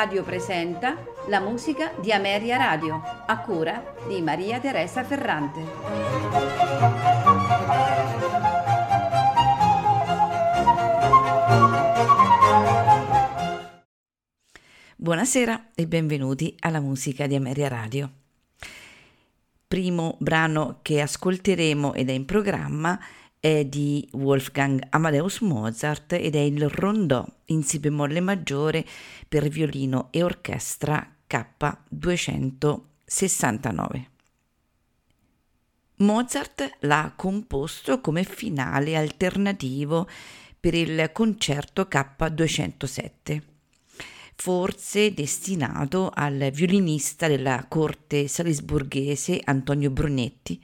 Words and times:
Radio 0.00 0.22
presenta 0.22 0.96
la 1.26 1.40
musica 1.40 1.92
di 2.00 2.10
Ameria 2.10 2.56
Radio, 2.56 3.02
a 3.26 3.38
cura 3.40 3.96
di 4.08 4.22
Maria 4.22 4.58
Teresa 4.58 5.04
Ferrante. 5.04 5.60
Buonasera 14.96 15.72
e 15.74 15.86
benvenuti 15.86 16.56
alla 16.60 16.80
musica 16.80 17.26
di 17.26 17.34
Ameria 17.34 17.68
Radio. 17.68 18.10
Primo 19.68 20.16
brano 20.18 20.78
che 20.80 21.02
ascolteremo 21.02 21.92
ed 21.92 22.08
è 22.08 22.12
in 22.12 22.24
programma 22.24 22.98
è 23.40 23.64
di 23.64 24.06
Wolfgang 24.12 24.86
Amadeus 24.90 25.40
Mozart 25.40 26.12
ed 26.12 26.36
è 26.36 26.40
il 26.40 26.68
rondò 26.68 27.26
in 27.46 27.64
si 27.64 27.78
bemolle 27.78 28.20
maggiore 28.20 28.84
per 29.26 29.48
violino 29.48 30.08
e 30.10 30.22
orchestra 30.22 31.16
K269. 31.28 34.04
Mozart 35.96 36.76
l'ha 36.80 37.12
composto 37.16 38.00
come 38.00 38.24
finale 38.24 38.94
alternativo 38.96 40.06
per 40.58 40.74
il 40.74 41.10
concerto 41.12 41.88
K207, 41.90 43.40
forse 44.34 45.14
destinato 45.14 46.10
al 46.12 46.50
violinista 46.52 47.26
della 47.26 47.64
corte 47.68 48.28
salisburghese 48.28 49.40
Antonio 49.44 49.88
Brunetti. 49.90 50.62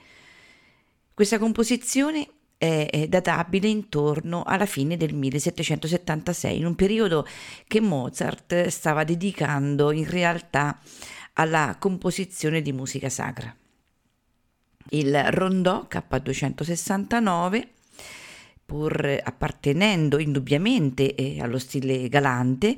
Questa 1.15 1.39
composizione 1.39 2.29
è 2.59 3.07
databile 3.09 3.69
intorno 3.69 4.43
alla 4.43 4.67
fine 4.67 4.97
del 4.97 5.15
1776, 5.15 6.59
in 6.59 6.67
un 6.67 6.75
periodo 6.75 7.27
che 7.67 7.81
Mozart 7.81 8.67
stava 8.69 9.05
dedicando 9.05 9.93
in 9.93 10.09
realtà 10.09 10.79
alla 11.35 11.77
composizione 11.79 12.63
di 12.63 12.73
musica 12.73 13.09
sacra. 13.09 13.55
Il 14.91 15.23
rondò 15.31 15.87
K269 15.91 17.69
pur 18.67 19.21
appartenendo 19.23 20.19
indubbiamente 20.19 21.15
eh, 21.15 21.41
allo 21.41 21.59
stile 21.59 22.09
galante, 22.09 22.77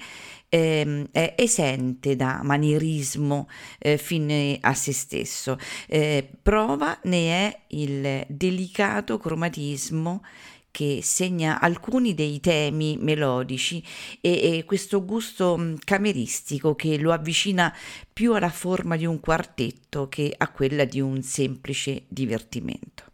eh, 0.49 1.09
è 1.11 1.35
esente 1.37 2.17
da 2.17 2.41
manierismo 2.43 3.49
eh, 3.79 3.99
fine 3.99 4.59
a 4.61 4.75
se 4.75 4.93
stesso. 4.93 5.59
Eh, 5.87 6.29
prova 6.43 6.99
ne 7.05 7.49
è 7.49 7.61
il 7.69 8.25
delicato 8.29 9.19
cromatismo 9.19 10.23
che 10.71 11.01
segna 11.03 11.61
alcuni 11.61 12.15
dei 12.15 12.41
temi 12.41 12.97
melodici 13.01 13.83
e, 14.21 14.59
e, 14.59 14.65
questo 14.65 15.05
gusto 15.05 15.57
mm, 15.59 15.75
cameristico 15.85 16.75
che 16.75 16.99
lo 16.99 17.13
avvicina 17.13 17.75
più 18.13 18.35
alla 18.35 18.51
forma 18.51 18.97
di 18.97 19.07
un 19.07 19.19
quartetto 19.19 20.09
che 20.09 20.33
a 20.37 20.51
quella 20.51 20.85
di 20.85 21.01
un 21.01 21.23
semplice 21.23 22.05
divertimento. 22.07 23.05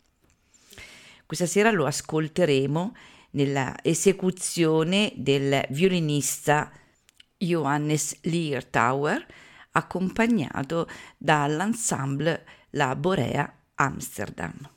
Questa 1.24 1.46
sera 1.46 1.70
lo 1.70 1.86
ascolteremo 1.86 2.94
nella 3.30 3.74
esecuzione 3.82 5.12
del 5.16 5.64
violinista 5.70 6.70
Johannes 7.38 8.18
Leertauer, 8.22 9.27
accompagnato 9.72 10.88
dall'ensemble 11.18 12.44
La 12.70 12.94
Borea 12.96 13.52
Amsterdam. 13.74 14.73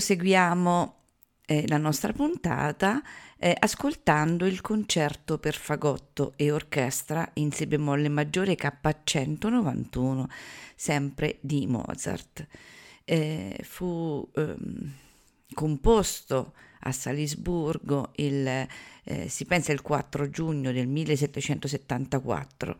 Proseguiamo 0.00 0.94
eh, 1.44 1.68
la 1.68 1.76
nostra 1.76 2.14
puntata 2.14 3.02
eh, 3.36 3.54
ascoltando 3.58 4.46
il 4.46 4.62
concerto 4.62 5.38
per 5.38 5.54
fagotto 5.54 6.32
e 6.36 6.50
orchestra 6.50 7.28
in 7.34 7.52
si 7.52 7.66
bemolle 7.66 8.08
maggiore 8.08 8.56
K191, 8.56 10.24
sempre 10.74 11.36
di 11.42 11.66
Mozart. 11.66 12.46
Eh, 13.04 13.58
fu 13.62 14.26
ehm, 14.36 14.90
composto 15.52 16.54
a 16.80 16.92
Salisburgo 16.92 18.12
il, 18.14 18.66
eh, 19.04 19.28
si 19.28 19.44
pensa 19.44 19.72
il 19.72 19.82
4 19.82 20.30
giugno 20.30 20.72
del 20.72 20.86
1774 20.86 22.78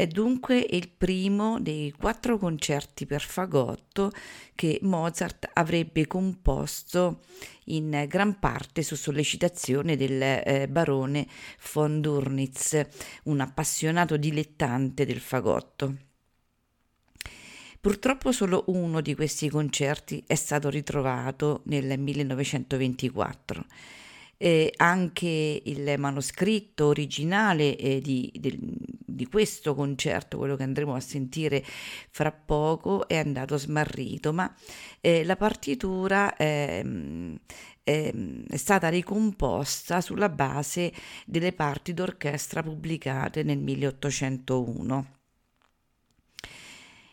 è 0.00 0.06
dunque 0.06 0.64
il 0.70 0.88
primo 0.88 1.60
dei 1.60 1.92
quattro 1.92 2.38
concerti 2.38 3.04
per 3.04 3.20
fagotto 3.20 4.10
che 4.54 4.78
Mozart 4.80 5.50
avrebbe 5.52 6.06
composto 6.06 7.20
in 7.66 8.06
gran 8.08 8.38
parte 8.38 8.82
su 8.82 8.94
sollecitazione 8.94 9.98
del 9.98 10.22
eh, 10.22 10.68
barone 10.70 11.26
von 11.74 12.00
Durnitz, 12.00 12.80
un 13.24 13.40
appassionato 13.40 14.16
dilettante 14.16 15.04
del 15.04 15.20
fagotto. 15.20 15.94
Purtroppo 17.78 18.32
solo 18.32 18.64
uno 18.68 19.02
di 19.02 19.14
questi 19.14 19.50
concerti 19.50 20.24
è 20.26 20.34
stato 20.34 20.70
ritrovato 20.70 21.60
nel 21.64 21.98
1924 21.98 23.66
eh, 24.42 24.72
anche 24.76 25.60
il 25.62 25.94
manoscritto 25.98 26.86
originale 26.86 27.76
eh, 27.76 28.00
di, 28.00 28.32
del, 28.34 28.56
di, 28.58 29.26
questo 29.26 29.74
concerto, 29.74 30.38
quello 30.38 30.56
che 30.56 30.62
andremo 30.62 30.94
a 30.94 31.00
sentire 31.00 31.62
fra 32.08 32.32
poco, 32.32 33.06
è 33.06 33.18
andato 33.18 33.58
smarrito, 33.58 34.32
ma 34.32 34.50
eh, 35.02 35.24
la 35.24 35.36
partitura 35.36 36.34
ehm, 36.36 37.38
ehm, 37.84 38.46
è 38.48 38.56
stata 38.56 38.88
ricomposta 38.88 40.00
sulla 40.00 40.30
base 40.30 40.90
delle 41.26 41.52
parti 41.52 41.92
d'orchestra 41.92 42.62
pubblicate 42.62 43.42
nel 43.42 43.58
1801. 43.58 45.19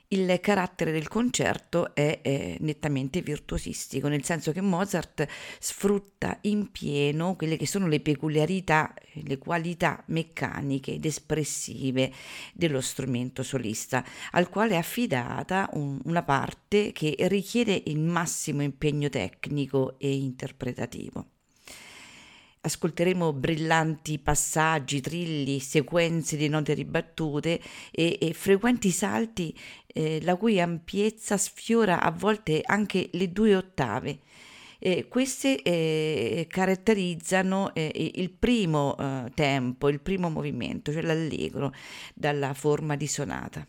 Il 0.09 0.39
carattere 0.39 0.93
del 0.93 1.09
concerto 1.09 1.93
è, 1.93 2.21
è, 2.21 2.55
nettamente 2.61 3.21
virtuosistico, 3.21 4.07
nel 4.07 4.23
senso 4.23 4.53
che 4.53 4.61
Mozart 4.61 5.27
sfrutta 5.59 6.37
in 6.43 6.71
pieno 6.71 7.35
quelle 7.35 7.57
che 7.57 7.67
sono 7.67 7.87
le 7.87 7.99
peculiarità, 7.99 8.93
le 9.15 9.37
qualità 9.37 10.01
meccaniche 10.07 10.93
ed 10.93 11.03
espressive 11.03 12.13
dello 12.53 12.79
strumento 12.79 13.43
solista, 13.43 14.01
al 14.31 14.47
quale 14.47 14.75
è 14.75 14.77
affidata 14.77 15.69
un, 15.73 15.99
una 16.05 16.23
parte 16.23 16.93
che 16.93 17.13
richiede 17.27 17.83
il 17.87 17.99
massimo 17.99 18.61
impegno 18.61 19.09
tecnico 19.09 19.99
e 19.99 20.15
interpretativo. 20.15 21.36
Ascolteremo 22.61 23.33
brillanti 23.33 24.19
passaggi, 24.19 25.01
trilli, 25.01 25.59
sequenze 25.59 26.37
di 26.37 26.47
note 26.47 26.73
ribattute 26.73 27.59
e, 27.91 28.17
e 28.19 28.33
frequenti 28.33 28.91
salti 28.91 29.57
eh, 29.87 30.19
la 30.21 30.35
cui 30.35 30.59
ampiezza 30.59 31.37
sfiora 31.37 32.01
a 32.01 32.11
volte 32.11 32.61
anche 32.63 33.09
le 33.13 33.31
due 33.31 33.55
ottave. 33.55 34.19
Eh, 34.79 35.07
queste 35.07 35.61
eh, 35.63 36.45
caratterizzano 36.47 37.73
eh, 37.73 38.11
il 38.15 38.29
primo 38.29 38.95
eh, 38.97 39.31
tempo, 39.33 39.89
il 39.89 39.99
primo 40.01 40.29
movimento, 40.29 40.91
cioè 40.91 41.01
l'allegro, 41.01 41.73
dalla 42.13 42.53
forma 42.53 42.95
di 42.95 43.07
sonata. 43.07 43.67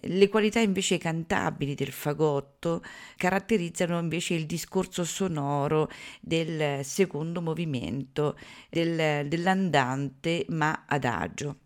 Le 0.00 0.28
qualità 0.28 0.60
invece 0.60 0.98
cantabili 0.98 1.74
del 1.74 1.92
fagotto 1.92 2.82
caratterizzano 3.16 3.98
invece 3.98 4.34
il 4.34 4.46
discorso 4.46 5.04
sonoro 5.04 5.88
del 6.20 6.84
secondo 6.84 7.40
movimento, 7.40 8.38
del, 8.70 9.26
dell'andante 9.28 10.44
ma 10.48 10.84
adagio 10.86 11.58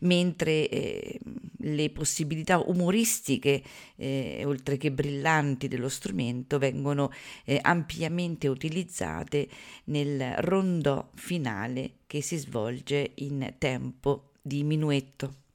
mentre 0.00 0.68
eh, 0.68 1.18
le 1.58 1.90
possibilità 1.90 2.58
umoristiche, 2.58 3.62
eh, 3.96 4.42
oltre 4.44 4.76
che 4.76 4.92
brillanti 4.92 5.68
dello 5.68 5.88
strumento, 5.88 6.58
vengono 6.58 7.10
eh, 7.44 7.58
ampiamente 7.60 8.48
utilizzate 8.48 9.48
nel 9.84 10.34
rondò 10.38 11.10
finale 11.14 11.98
che 12.06 12.20
si 12.22 12.36
svolge 12.36 13.12
in 13.16 13.54
tempo 13.58 14.32
di 14.42 14.62
minuetto 14.62 15.45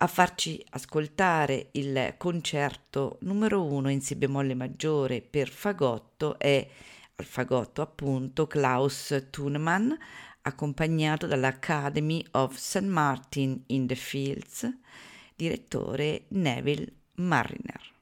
a 0.00 0.06
farci 0.06 0.64
ascoltare 0.70 1.70
il 1.72 2.14
concerto 2.16 3.18
numero 3.22 3.64
uno 3.64 3.90
in 3.90 4.00
Si 4.00 4.14
bemolle 4.14 4.54
maggiore 4.54 5.20
per 5.22 5.48
fagotto 5.48 6.38
è 6.38 6.68
al 7.16 7.24
fagotto 7.24 7.82
appunto 7.82 8.46
Klaus 8.46 9.26
Thunemann 9.30 9.90
accompagnato 10.42 11.26
dall'Academy 11.26 12.24
of 12.32 12.56
St. 12.56 12.82
Martin 12.82 13.62
in 13.66 13.86
the 13.86 13.96
Fields, 13.96 14.72
direttore 15.34 16.24
Neville 16.28 16.92
Mariner. 17.14 17.96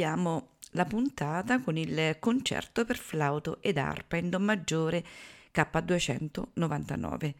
concludiamo 0.00 0.48
la 0.72 0.86
puntata 0.86 1.60
con 1.60 1.76
il 1.76 2.16
concerto 2.18 2.86
per 2.86 2.96
flauto 2.96 3.60
ed 3.60 3.76
arpa 3.76 4.16
in 4.16 4.30
Do 4.30 4.40
maggiore 4.40 5.04
K299. 5.52 7.34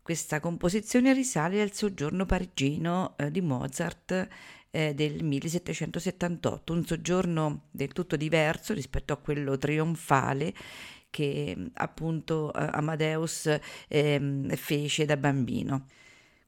Questa 0.00 0.38
composizione 0.38 1.12
risale 1.12 1.60
al 1.60 1.72
soggiorno 1.72 2.24
parigino 2.24 3.16
eh, 3.16 3.32
di 3.32 3.40
Mozart 3.40 4.28
eh, 4.70 4.94
del 4.94 5.24
1778, 5.24 6.72
un 6.72 6.86
soggiorno 6.86 7.62
del 7.72 7.92
tutto 7.92 8.14
diverso 8.14 8.74
rispetto 8.74 9.12
a 9.12 9.16
quello 9.16 9.58
trionfale 9.58 10.54
che 11.10 11.56
appunto 11.74 12.52
eh, 12.52 12.68
Amadeus 12.74 13.58
ehm, 13.88 14.54
fece 14.54 15.04
da 15.04 15.16
bambino. 15.16 15.86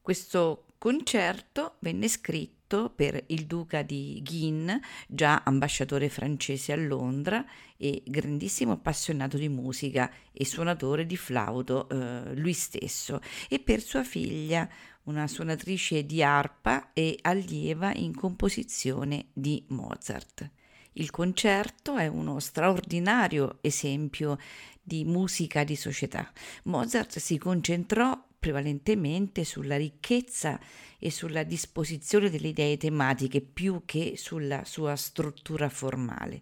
Questo 0.01 0.67
concerto 0.77 1.75
venne 1.79 2.07
scritto 2.07 2.60
scritto 2.71 2.89
per 2.89 3.21
il 3.27 3.45
duca 3.45 3.81
di 3.81 4.21
Guin, 4.23 4.79
già 5.07 5.41
ambasciatore 5.43 6.07
francese 6.07 6.71
a 6.71 6.77
Londra 6.77 7.45
e 7.75 8.01
grandissimo 8.05 8.71
appassionato 8.71 9.37
di 9.37 9.49
musica 9.49 10.09
e 10.31 10.45
suonatore 10.45 11.05
di 11.05 11.17
flauto 11.17 11.89
eh, 11.89 12.33
lui 12.35 12.53
stesso, 12.53 13.19
e 13.49 13.59
per 13.59 13.81
sua 13.81 14.03
figlia, 14.03 14.67
una 15.03 15.27
suonatrice 15.27 16.05
di 16.05 16.23
arpa 16.23 16.93
e 16.93 17.17
allieva 17.21 17.93
in 17.93 18.15
composizione 18.15 19.27
di 19.33 19.63
Mozart. 19.69 20.49
Il 20.93 21.09
concerto 21.09 21.95
è 21.95 22.07
uno 22.07 22.39
straordinario 22.39 23.57
esempio 23.61 24.37
di 24.81 25.05
musica 25.05 25.63
di 25.63 25.75
società. 25.75 26.31
Mozart 26.63 27.17
si 27.17 27.37
concentrò 27.37 28.29
prevalentemente 28.41 29.43
sulla 29.43 29.77
ricchezza 29.77 30.59
e 30.97 31.11
sulla 31.11 31.43
disposizione 31.43 32.31
delle 32.31 32.47
idee 32.47 32.75
tematiche 32.75 33.39
più 33.39 33.83
che 33.85 34.15
sulla 34.17 34.65
sua 34.65 34.95
struttura 34.95 35.69
formale. 35.69 36.41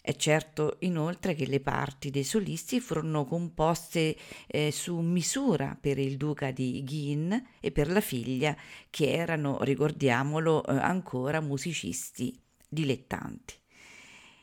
È 0.00 0.14
certo 0.14 0.76
inoltre 0.80 1.34
che 1.34 1.46
le 1.46 1.58
parti 1.58 2.10
dei 2.10 2.22
solisti 2.22 2.78
furono 2.78 3.24
composte 3.24 4.16
eh, 4.46 4.70
su 4.70 4.96
misura 5.00 5.76
per 5.78 5.98
il 5.98 6.16
duca 6.16 6.52
di 6.52 6.84
Guin 6.84 7.48
e 7.58 7.72
per 7.72 7.90
la 7.90 8.00
figlia, 8.00 8.56
che 8.88 9.10
erano, 9.10 9.60
ricordiamolo, 9.62 10.64
eh, 10.64 10.76
ancora 10.78 11.40
musicisti 11.40 12.40
dilettanti. 12.68 13.54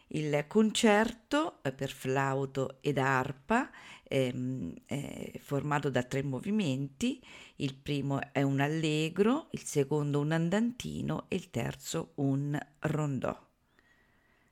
Il 0.09 0.45
concerto 0.47 1.63
eh, 1.63 1.71
per 1.71 1.89
flauto 1.89 2.77
ed 2.81 2.99
arpa 2.99 3.71
ehm, 4.03 4.73
è 4.85 5.39
formato 5.39 5.89
da 5.89 6.03
tre 6.03 6.21
movimenti, 6.21 7.21
il 7.57 7.75
primo 7.75 8.31
è 8.31 8.43
un 8.43 8.59
allegro, 8.59 9.47
il 9.51 9.63
secondo 9.63 10.19
un 10.19 10.31
andantino 10.31 11.25
e 11.27 11.35
il 11.35 11.49
terzo 11.49 12.11
un 12.15 12.57
rondò. 12.79 13.35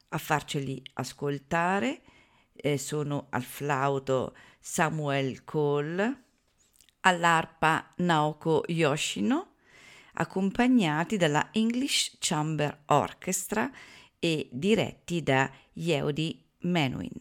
A 0.10 0.18
farceli 0.18 0.82
ascoltare 0.94 2.02
eh, 2.54 2.78
sono 2.78 3.28
al 3.30 3.44
flauto 3.44 4.36
Samuel 4.60 5.44
Cole, 5.44 6.24
all'arpa 7.02 7.94
Naoko 7.98 8.64
Yoshino, 8.68 9.54
accompagnati 10.14 11.18
dalla 11.18 11.50
English 11.52 12.18
Chamber 12.20 12.84
Orchestra 12.88 13.72
e 14.24 14.48
diretti 14.54 15.22
da 15.22 15.52
Yehudi 15.74 16.42
Menuhin. 16.60 17.20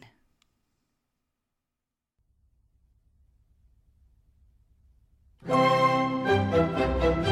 Música 6.53 7.32